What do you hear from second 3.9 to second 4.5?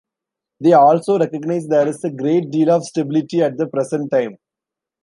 time.